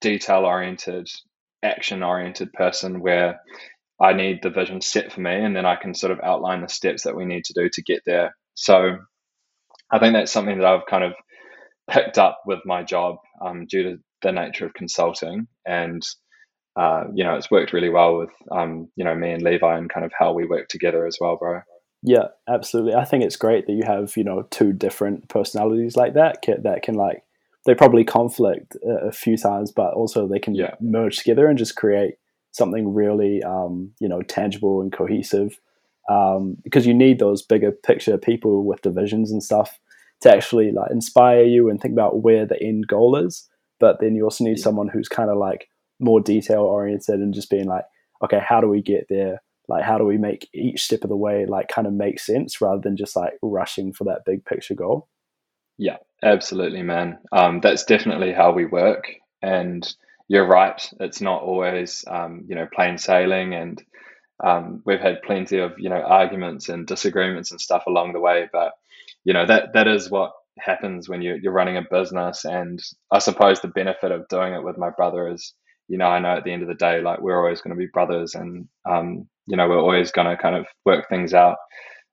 [0.00, 1.08] detail oriented,
[1.62, 3.40] action oriented person where
[4.00, 6.68] I need the vision set for me and then I can sort of outline the
[6.68, 8.34] steps that we need to do to get there.
[8.54, 8.96] So
[9.90, 11.12] I think that's something that I've kind of
[11.90, 15.48] picked up with my job um, due to the nature of consulting.
[15.66, 16.02] And,
[16.76, 19.90] uh, you know, it's worked really well with, um, you know, me and Levi and
[19.90, 21.60] kind of how we work together as well, bro.
[22.02, 22.94] Yeah, absolutely.
[22.94, 26.82] I think it's great that you have, you know, two different personalities like that that
[26.82, 27.22] can like
[27.66, 30.74] they probably conflict a, few times, but also they can yeah.
[30.80, 32.14] merge together and just create
[32.52, 35.60] something really, um, you know, tangible and cohesive.
[36.08, 39.78] Um, because you need those bigger picture people with divisions and stuff
[40.22, 43.48] to actually like inspire you and think about where the end goal is.
[43.78, 44.64] But then you also need yeah.
[44.64, 45.68] someone who's kind of like
[46.00, 47.84] more detail oriented and just being like,
[48.24, 49.42] okay, how do we get there?
[49.68, 52.60] Like, how do we make each step of the way like kind of make sense
[52.60, 55.08] rather than just like rushing for that big picture goal?
[55.78, 57.18] Yeah, absolutely, man.
[57.32, 59.04] Um, that's definitely how we work.
[59.42, 59.86] And
[60.28, 60.80] you're right.
[61.00, 63.54] It's not always, um, you know, plain sailing.
[63.54, 63.82] And
[64.42, 68.48] um, we've had plenty of, you know, arguments and disagreements and stuff along the way.
[68.52, 68.72] But,
[69.24, 72.44] you know, that that is what happens when you, you're running a business.
[72.44, 72.80] And
[73.10, 75.54] I suppose the benefit of doing it with my brother is,
[75.88, 77.78] you know, I know at the end of the day, like we're always going to
[77.78, 81.56] be brothers and, um, you know, we're always going to kind of work things out,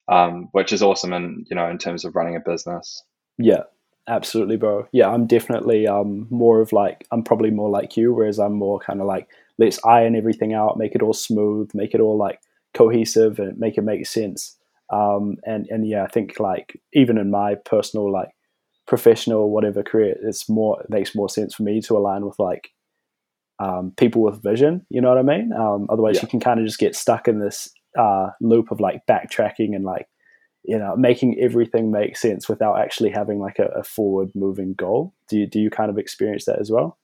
[0.08, 1.14] um, which is awesome.
[1.14, 3.04] And, you know, in terms of running a business.
[3.38, 3.64] Yeah,
[4.08, 4.88] absolutely, bro.
[4.92, 8.80] Yeah, I'm definitely um more of like I'm probably more like you, whereas I'm more
[8.80, 12.40] kind of like let's iron everything out, make it all smooth, make it all like
[12.74, 14.56] cohesive, and make it make sense.
[14.92, 18.30] Um, and and yeah, I think like even in my personal like
[18.88, 22.70] professional whatever career, it's more it makes more sense for me to align with like
[23.60, 24.86] um, people with vision.
[24.90, 25.52] You know what I mean?
[25.54, 26.22] Um, otherwise, yeah.
[26.24, 29.84] you can kind of just get stuck in this uh, loop of like backtracking and
[29.84, 30.08] like
[30.68, 35.14] you know making everything make sense without actually having like a, a forward moving goal.
[35.30, 36.98] Do you do you kind of experience that as well?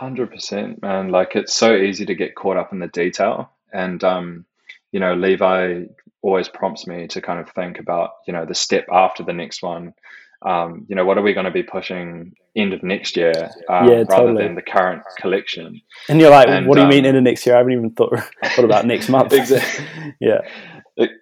[0.00, 1.10] 100% man.
[1.10, 3.50] Like it's so easy to get caught up in the detail.
[3.72, 4.46] And um
[4.90, 5.84] you know levi
[6.22, 9.62] always prompts me to kind of think about you know the step after the next
[9.62, 9.92] one
[10.44, 13.88] um, you know, what are we going to be pushing end of next year um,
[13.88, 15.80] yeah, rather than the current collection?
[16.08, 17.56] And you're like, and, what do you um, mean end of next year?
[17.56, 19.32] I haven't even thought, what about next month?
[19.32, 20.14] exactly.
[20.20, 20.40] yeah.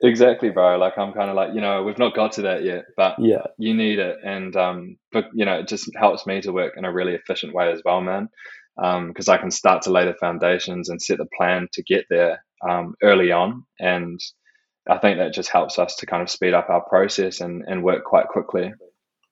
[0.02, 0.78] Exactly, bro.
[0.78, 3.42] Like I'm kind of like, you know, we've not got to that yet, but yeah,
[3.58, 6.86] you need it, and um, but you know, it just helps me to work in
[6.86, 8.30] a really efficient way as well, man.
[8.82, 12.06] Um, because I can start to lay the foundations and set the plan to get
[12.08, 14.18] there um, early on, and
[14.88, 17.84] I think that just helps us to kind of speed up our process and and
[17.84, 18.72] work quite quickly.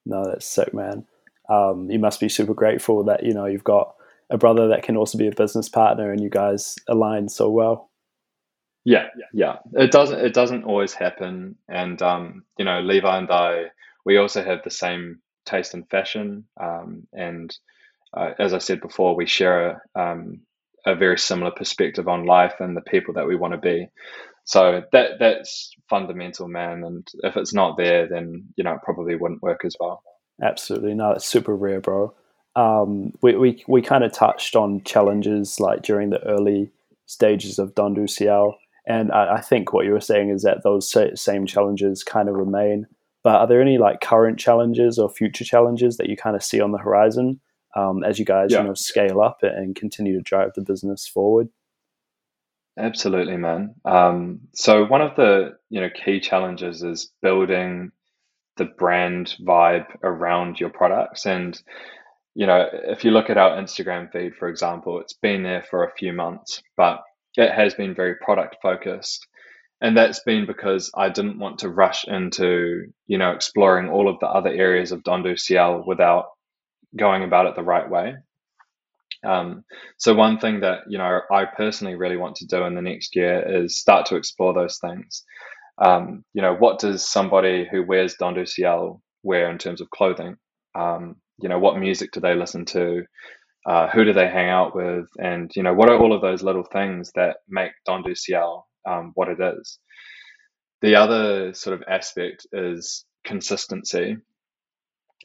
[0.06, 1.06] No, that's sick, man.
[1.48, 3.94] Um, you must be super grateful that you know you've got
[4.30, 7.90] a brother that can also be a business partner, and you guys align so well.
[8.84, 9.56] Yeah, yeah.
[9.72, 9.82] Yeah.
[9.82, 13.66] It doesn't it doesn't always happen, and um, you know, Levi and I,
[14.04, 17.56] we also have the same taste in fashion, um, and
[18.14, 20.40] uh, as I said before, we share a, um,
[20.86, 23.88] a very similar perspective on life and the people that we want to be.
[24.44, 26.84] So that that's fundamental, man.
[26.84, 30.02] And if it's not there, then you know it probably wouldn't work as well.
[30.42, 32.14] Absolutely, no, it's super rare, bro.
[32.56, 36.70] Um, we we we kind of touched on challenges like during the early
[37.06, 40.62] stages of Don du Ciel and I, I, think what you were saying is that
[40.62, 42.86] those same challenges kind of remain.
[43.22, 46.60] But are there any like current challenges or future challenges that you kind of see
[46.60, 47.40] on the horizon
[47.74, 48.60] um, as you guys yeah.
[48.60, 51.48] you know scale up and continue to drive the business forward?
[52.78, 53.74] Absolutely, man.
[53.84, 57.92] Um, so one of the you know key challenges is building
[58.56, 61.26] the brand vibe around your products.
[61.26, 61.60] And,
[62.34, 65.84] you know, if you look at our Instagram feed, for example, it's been there for
[65.84, 67.02] a few months, but
[67.36, 69.26] it has been very product focused.
[69.80, 74.18] And that's been because I didn't want to rush into, you know, exploring all of
[74.20, 76.26] the other areas of Don du Ciel without
[76.96, 78.16] going about it the right way.
[79.24, 79.64] Um,
[79.98, 83.16] so one thing that you know I personally really want to do in the next
[83.16, 85.24] year is start to explore those things.
[85.78, 89.90] Um, you know, what does somebody who wears Don du Ciel wear in terms of
[89.90, 90.36] clothing?
[90.74, 93.04] Um, you know, what music do they listen to?
[93.66, 95.06] Uh, who do they hang out with?
[95.18, 98.66] And you know, what are all of those little things that make Don du Ciel
[98.88, 99.78] um, what it is?
[100.82, 104.18] The other sort of aspect is consistency.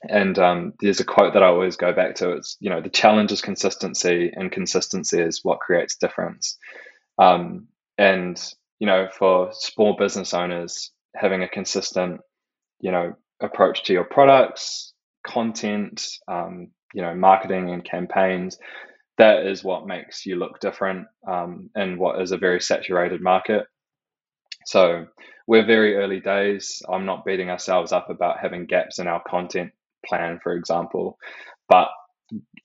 [0.08, 2.32] And um, there's a quote that I always go back to.
[2.32, 6.58] It's you know the challenge is consistency, and consistency is what creates difference.
[7.18, 8.42] Um, and
[8.80, 12.22] you know, for small business owners, having a consistent,
[12.80, 14.94] you know, approach to your products,
[15.28, 18.58] content, um, you know, marketing and campaigns,
[19.18, 23.66] that is what makes you look different um, in what is a very saturated market.
[24.66, 25.08] So
[25.46, 26.82] we're very early days.
[26.88, 29.72] I'm not beating ourselves up about having gaps in our content
[30.06, 31.18] plan, for example.
[31.68, 31.90] But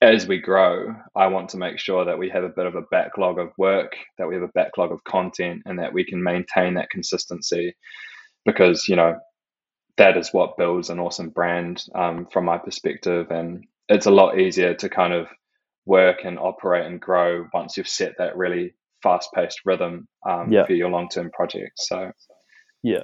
[0.01, 2.83] as we grow, I want to make sure that we have a bit of a
[2.91, 6.75] backlog of work, that we have a backlog of content, and that we can maintain
[6.75, 7.75] that consistency
[8.45, 9.15] because, you know,
[9.97, 13.31] that is what builds an awesome brand um, from my perspective.
[13.31, 15.27] And it's a lot easier to kind of
[15.85, 20.65] work and operate and grow once you've set that really fast paced rhythm um, yeah.
[20.65, 21.87] for your long term projects.
[21.87, 22.11] So,
[22.83, 23.03] yeah,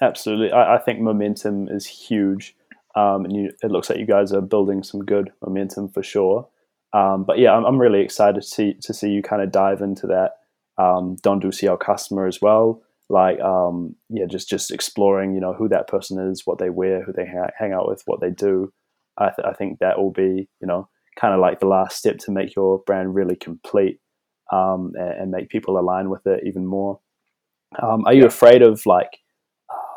[0.00, 0.50] absolutely.
[0.50, 2.56] I, I think momentum is huge
[2.94, 6.48] um, and you, it looks like you guys are building some good momentum for sure.
[6.92, 9.82] Um, but yeah, I'm, I'm, really excited to see to see you kind of dive
[9.82, 10.32] into that
[10.82, 12.82] um, Don du Ciel customer as well.
[13.10, 17.02] Like, um, yeah, just just exploring, you know, who that person is, what they wear,
[17.02, 18.72] who they ha- hang out with, what they do.
[19.18, 22.18] I, th- I think that will be, you know, kind of like the last step
[22.18, 24.00] to make your brand really complete
[24.52, 27.00] um, and, and, make people align with it even more.
[27.82, 29.18] Um, are you afraid of like,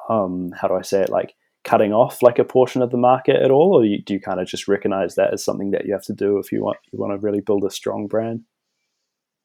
[0.10, 3.36] um, how do I say it, like cutting off like a portion of the market
[3.36, 5.93] at all, or you, do you kind of just recognize that as something that you
[5.93, 8.43] have to do if you want you want to really build a strong brand?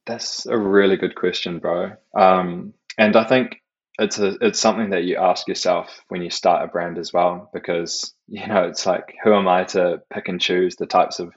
[0.06, 1.92] That's a really good question, bro.
[2.14, 3.60] Um, and I think
[3.98, 7.50] it's a it's something that you ask yourself when you start a brand as well,
[7.52, 11.32] because you know it's like who am I to pick and choose the types of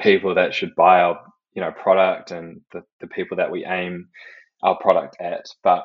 [0.00, 1.20] people that should buy our
[1.54, 4.08] you know product and the, the people that we aim
[4.62, 5.84] our product at, but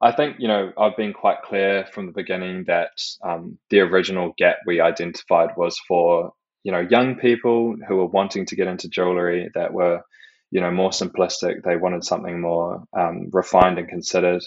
[0.00, 2.90] I think, you know, I've been quite clear from the beginning that
[3.22, 6.32] um, the original gap we identified was for,
[6.62, 10.02] you know, young people who were wanting to get into jewelry that were,
[10.50, 11.64] you know, more simplistic.
[11.64, 14.42] They wanted something more um, refined and considered.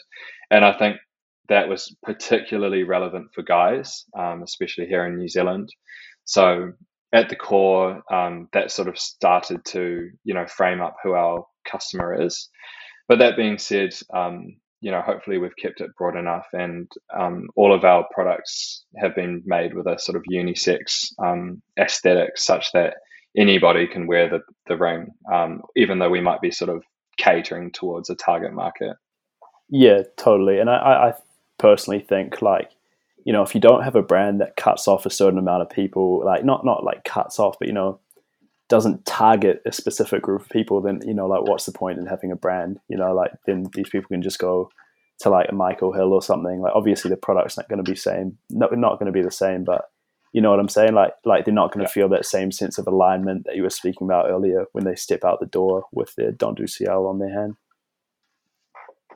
[0.49, 0.97] And I think
[1.49, 5.69] that was particularly relevant for guys, um, especially here in New Zealand.
[6.23, 6.71] So
[7.11, 11.45] at the core, um, that sort of started to, you know, frame up who our
[11.65, 12.47] customer is.
[13.09, 17.47] But that being said, um, you know, hopefully we've kept it broad enough, and um,
[17.55, 22.71] all of our products have been made with a sort of unisex um, aesthetic, such
[22.73, 22.95] that
[23.37, 26.83] anybody can wear the the ring, um, even though we might be sort of
[27.17, 28.97] catering towards a target market.
[29.69, 30.59] Yeah, totally.
[30.59, 31.13] And I, I
[31.57, 32.71] personally think like,
[33.23, 35.69] you know, if you don't have a brand that cuts off a certain amount of
[35.69, 37.99] people, like not not like cuts off, but you know,
[38.71, 42.05] doesn't target a specific group of people, then you know, like, what's the point in
[42.05, 42.79] having a brand?
[42.87, 44.69] You know, like then these people can just go
[45.19, 46.61] to like a Michael Hill or something.
[46.61, 49.29] Like, obviously, the product's not going to be same, not not going to be the
[49.29, 49.81] same, but
[50.31, 50.93] you know what I'm saying?
[50.93, 51.93] Like, like they're not going to yeah.
[51.93, 55.25] feel that same sense of alignment that you were speaking about earlier when they step
[55.25, 57.55] out the door with their Don du Ciel on their hand.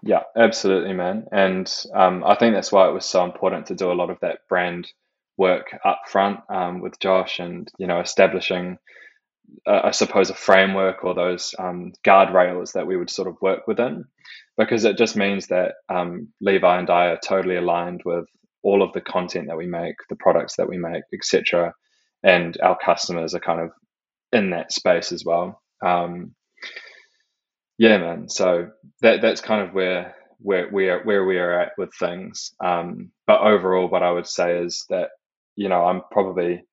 [0.03, 1.27] Yeah, absolutely, man.
[1.31, 4.19] And um, I think that's why it was so important to do a lot of
[4.19, 4.91] that brand
[5.37, 8.77] work up front um, with Josh and you know establishing
[9.67, 13.67] uh, I suppose, a framework or those um, guardrails that we would sort of work
[13.67, 14.05] within,
[14.57, 18.25] because it just means that um, Levi and I are totally aligned with
[18.63, 21.73] all of the content that we make, the products that we make, etc.,
[22.23, 23.71] and our customers are kind of
[24.33, 25.61] in that space as well.
[25.85, 26.35] Um,
[27.77, 28.29] yeah, man.
[28.29, 28.69] So
[29.01, 32.51] that that's kind of where where we are where we are at with things.
[32.63, 35.09] Um, but overall, what I would say is that
[35.57, 36.63] you know I'm probably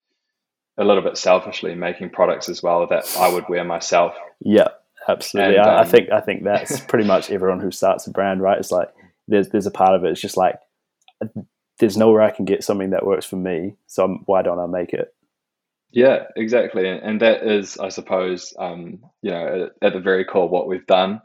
[0.78, 4.14] a little bit selfishly making products as well that I would wear myself.
[4.40, 4.68] Yeah,
[5.08, 5.56] absolutely.
[5.56, 8.40] And, I, um, I, think I think that's pretty much everyone who starts a brand,
[8.40, 8.58] right?
[8.58, 8.88] It's like
[9.28, 10.10] there's there's a part of it.
[10.10, 10.58] It's just like
[11.78, 14.66] there's nowhere I can get something that works for me, so I'm, why don't I
[14.66, 15.14] make it?
[15.90, 20.48] Yeah, exactly, and that is, I suppose, um, you know, at, at the very core
[20.48, 21.20] what we've done,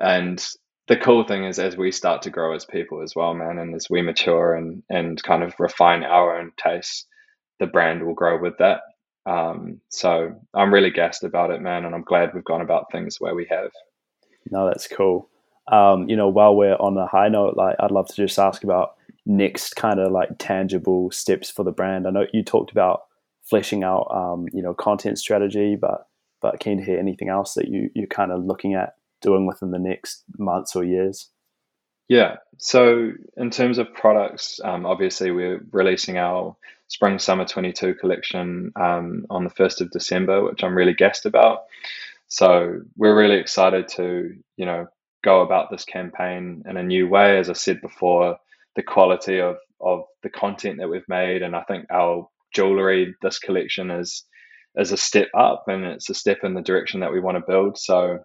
[0.00, 0.44] and
[0.88, 3.74] the cool thing is as we start to grow as people as well, man, and
[3.74, 7.06] as we mature and and kind of refine our own tastes,
[7.60, 8.80] the brand will grow with that.
[9.26, 13.20] Um, so I'm really gassed about it, man, and I'm glad we've gone about things
[13.20, 13.70] where we have.
[14.50, 15.28] No, that's cool.
[15.70, 18.64] Um, you know, while we're on a high note, like I'd love to just ask
[18.64, 18.94] about
[19.26, 22.08] next kind of like tangible steps for the brand.
[22.08, 23.02] I know you talked about
[23.44, 26.06] fleshing out, um, you know, content strategy, but
[26.40, 29.70] but keen to hear anything else that you you're kind of looking at doing within
[29.70, 31.28] the next months or years.
[32.10, 32.38] Yeah.
[32.58, 36.56] So in terms of products, um, obviously we're releasing our
[36.88, 41.60] spring summer 22 collection um, on the 1st of December, which I'm really gassed about.
[42.26, 44.88] So we're really excited to, you know,
[45.22, 47.38] go about this campaign in a new way.
[47.38, 48.36] As I said before,
[48.74, 53.38] the quality of, of the content that we've made, and I think our jewelry, this
[53.38, 54.24] collection is
[54.76, 57.42] is a step up and it's a step in the direction that we want to
[57.46, 57.78] build.
[57.78, 58.18] So,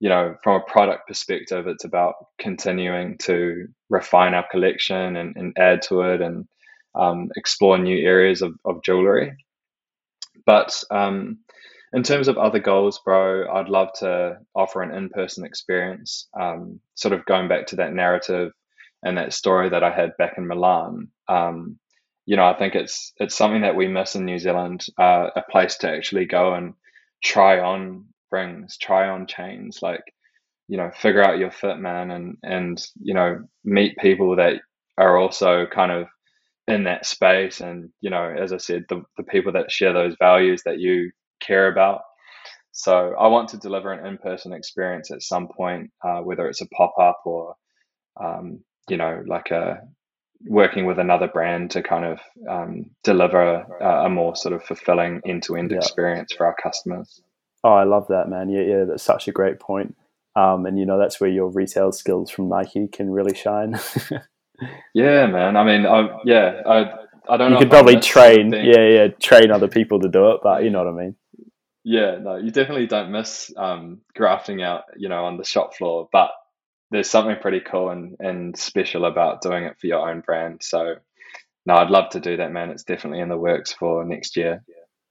[0.00, 5.56] you know, from a product perspective, it's about continuing to refine our collection and, and
[5.58, 6.46] add to it and
[6.94, 9.36] um, explore new areas of, of jewelry.
[10.46, 11.38] But um,
[11.92, 16.80] in terms of other goals, bro, I'd love to offer an in person experience, um,
[16.94, 18.52] sort of going back to that narrative
[19.02, 21.08] and that story that I had back in Milan.
[21.28, 21.78] Um,
[22.26, 25.42] you know, I think it's it's something that we miss in New Zealand, uh, a
[25.50, 26.74] place to actually go and
[27.22, 30.02] try on rings, try on chains, like
[30.68, 34.60] you know, figure out your fit, man, and and you know, meet people that
[34.98, 36.06] are also kind of
[36.66, 40.16] in that space and you know as i said the, the people that share those
[40.18, 41.10] values that you
[41.40, 42.00] care about
[42.72, 46.68] so i want to deliver an in-person experience at some point uh, whether it's a
[46.68, 47.54] pop-up or
[48.22, 49.78] um, you know like a
[50.46, 52.18] working with another brand to kind of
[52.48, 55.78] um, deliver a, a, more sort of fulfilling end-to-end yeah.
[55.78, 57.22] experience for our customers
[57.64, 59.96] oh i love that man yeah yeah that's such a great point
[60.36, 63.78] um, and you know that's where your retail skills from nike can really shine
[64.92, 65.56] Yeah, man.
[65.56, 66.94] I mean, I, yeah, I,
[67.28, 67.52] I don't.
[67.52, 70.84] You could probably train, yeah, yeah, train other people to do it, but you know
[70.84, 71.16] what I mean.
[71.82, 76.08] Yeah, no, you definitely don't miss um, grafting out, you know, on the shop floor.
[76.10, 76.30] But
[76.90, 80.62] there's something pretty cool and, and special about doing it for your own brand.
[80.62, 80.94] So,
[81.66, 82.70] no, I'd love to do that, man.
[82.70, 84.64] It's definitely in the works for next year.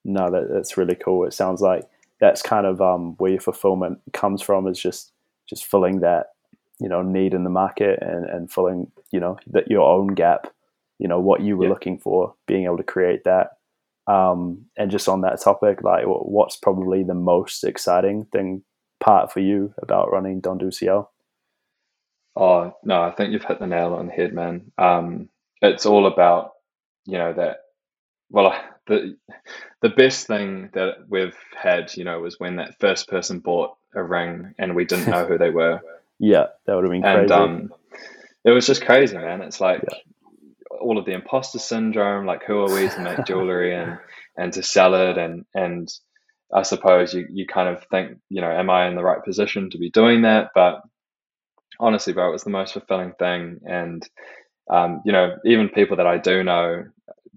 [0.03, 1.27] No, that, that's really cool.
[1.27, 1.83] It sounds like
[2.23, 5.11] that's kind of um, where your fulfillment comes from is just
[5.49, 6.27] just filling that
[6.79, 10.47] you know need in the market and, and filling you know that your own gap
[10.99, 11.69] you know what you were yeah.
[11.69, 13.57] looking for being able to create that.
[14.07, 18.63] Um, and just on that topic like what's probably the most exciting thing
[19.01, 21.09] part for you about running Don du Ciel
[22.35, 24.71] oh no i think you've hit the nail on the head man.
[24.77, 25.29] Um,
[25.61, 26.51] it's all about
[27.05, 27.57] you know that
[28.29, 28.53] well
[28.87, 29.15] the
[29.81, 34.03] the best thing that we've had you know was when that first person bought a
[34.03, 35.81] ring and we didn't know who they were
[36.19, 37.19] yeah, that would have been crazy.
[37.19, 37.73] And um,
[38.45, 39.41] it was just crazy, man.
[39.41, 39.97] It's like yeah.
[40.79, 42.25] all of the imposter syndrome.
[42.25, 43.99] Like, who are we to make jewelry and
[44.37, 45.17] and to sell it?
[45.17, 45.91] And and
[46.53, 49.69] I suppose you you kind of think, you know, am I in the right position
[49.71, 50.51] to be doing that?
[50.55, 50.81] But
[51.79, 53.59] honestly, bro, it was the most fulfilling thing.
[53.65, 54.07] And
[54.69, 56.85] um, you know, even people that I do know,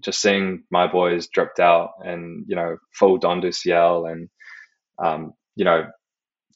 [0.01, 4.29] just seeing my boys dripped out and you know full Don Du Ciel and
[5.03, 5.87] um, you know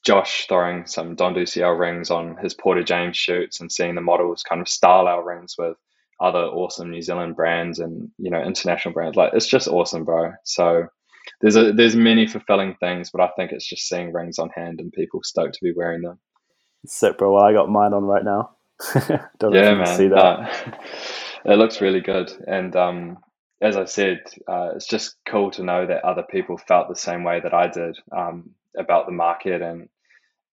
[0.05, 4.01] Josh throwing some Don Du Ciel rings on his Porter James shoots and seeing the
[4.01, 5.77] models kind of style our rings with
[6.19, 9.17] other awesome New Zealand brands and you know international brands.
[9.17, 10.31] Like it's just awesome, bro.
[10.43, 10.87] So
[11.41, 14.79] there's a there's many fulfilling things, but I think it's just seeing rings on hand
[14.79, 16.19] and people stoked to be wearing them.
[16.85, 17.33] Sick, bro.
[17.33, 18.51] Well, I got mine on right now.
[19.39, 19.97] Don't yeah, man.
[19.97, 20.15] See that?
[20.15, 20.71] Uh,
[21.45, 23.17] it looks really good, and um,
[23.61, 27.23] as I said, uh, it's just cool to know that other people felt the same
[27.23, 27.97] way that I did.
[28.11, 29.89] Um, about the market and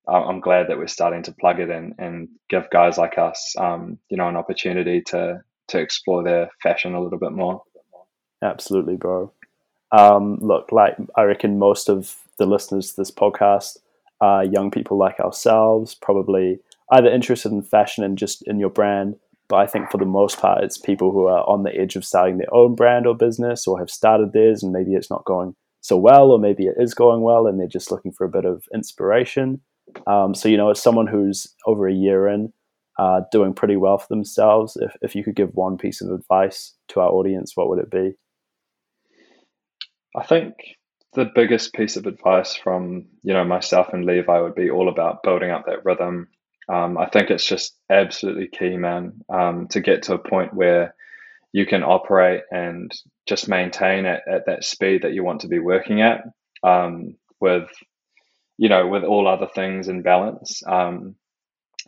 [0.09, 3.99] I'm glad that we're starting to plug it in and give guys like us, um,
[4.09, 7.63] you know, an opportunity to to explore their fashion a little bit more.
[8.43, 9.31] Absolutely, bro.
[9.93, 13.77] Um, look, like I reckon most of the listeners to this podcast
[14.23, 19.17] are young people like ourselves, probably either interested in fashion and just in your brand.
[19.49, 22.05] But I think for the most part, it's people who are on the edge of
[22.05, 25.55] starting their own brand or business or have started theirs and maybe it's not going
[25.81, 28.45] so well, or maybe it is going well and they're just looking for a bit
[28.45, 29.61] of inspiration.
[30.07, 32.53] Um, so, you know, as someone who's over a year in,
[32.99, 36.75] uh, doing pretty well for themselves, if, if you could give one piece of advice
[36.89, 38.13] to our audience, what would it be?
[40.17, 40.55] I think
[41.15, 45.23] the biggest piece of advice from you know myself and Levi would be all about
[45.23, 46.29] building up that rhythm.
[46.69, 50.95] Um, I think it's just absolutely key, man, um, to get to a point where
[51.53, 52.93] you can operate and
[53.27, 56.25] just maintain it at that speed that you want to be working at
[56.63, 57.69] um, with
[58.59, 61.15] you know with all other things in balance um,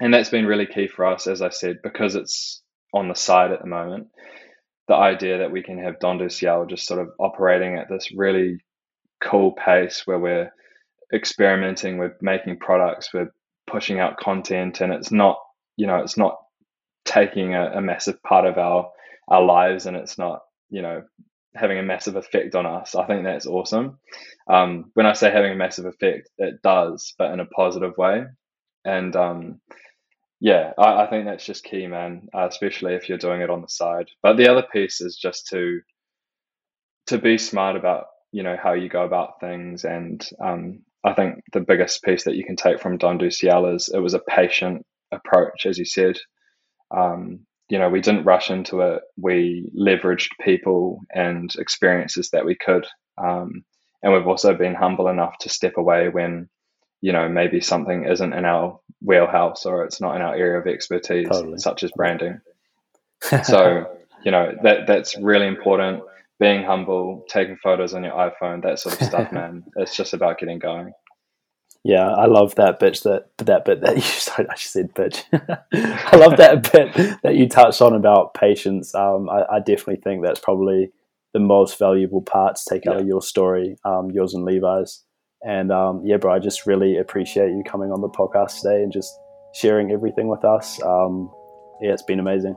[0.00, 2.62] and that's been really key for us, as I said, because it's
[2.92, 4.08] on the side at the moment.
[4.88, 8.12] The idea that we can have Don du Ciel just sort of operating at this
[8.12, 8.64] really
[9.22, 10.52] cool pace where we're
[11.12, 13.32] experimenting, we're making products, we're
[13.70, 15.38] pushing out content, and it's not,
[15.76, 16.38] you know, it's not
[17.04, 18.90] taking a, a massive part of our
[19.28, 20.40] our lives, and it's not,
[20.70, 21.02] you know,
[21.54, 22.94] having a massive effect on us.
[22.94, 23.98] I think that's awesome.
[24.48, 28.24] Um, when I say having a massive effect, it does, but in a positive way.
[28.84, 29.60] And um,
[30.40, 32.28] yeah, I, I, think that's just key, man.
[32.34, 34.08] Uh, especially if you're doing it on the side.
[34.22, 35.80] But the other piece is just to
[37.06, 41.42] to be smart about you know how you go about things, and um, I think
[41.52, 44.20] the biggest piece that you can take from Don du Ciel is it was a
[44.20, 46.18] patient approach, as you said.
[46.90, 49.02] Um, you know, we didn't rush into it.
[49.16, 52.86] We leveraged people and experiences that we could.
[53.16, 53.64] Um,
[54.02, 56.48] and we've also been humble enough to step away when,
[57.00, 60.66] you know, maybe something isn't in our wheelhouse or it's not in our area of
[60.66, 61.58] expertise, totally.
[61.58, 62.40] such as branding.
[63.44, 66.02] so, you know, that that's really important.
[66.40, 69.62] Being humble, taking photos on your iPhone, that sort of stuff, man.
[69.76, 70.92] It's just about getting going.
[71.82, 75.24] Yeah, I love that bit that that bit that you sorry, I just said bitch.
[76.12, 78.94] I love that bit that you touched on about patience.
[78.94, 80.90] Um, I, I, definitely think that's probably
[81.32, 82.92] the most valuable part to take yeah.
[82.92, 85.04] out of your story, um, yours and Levi's.
[85.42, 88.92] And um, yeah, bro, I just really appreciate you coming on the podcast today and
[88.92, 89.10] just
[89.54, 90.82] sharing everything with us.
[90.82, 91.30] Um,
[91.80, 92.56] yeah, it's been amazing.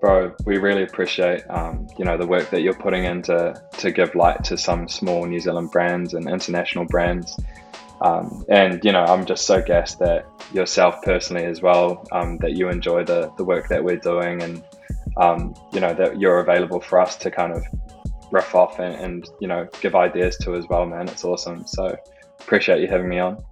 [0.00, 4.14] Bro, we really appreciate um, you know the work that you're putting into to give
[4.14, 7.36] light to some small New Zealand brands and international brands.
[8.02, 12.52] Um, and you know, I'm just so gassed that yourself personally as well, um, that
[12.52, 14.62] you enjoy the the work that we're doing, and
[15.16, 17.64] um, you know that you're available for us to kind of
[18.30, 21.08] riff off and, and you know give ideas to as well, man.
[21.08, 21.66] It's awesome.
[21.66, 21.96] So
[22.40, 23.42] appreciate you having me on.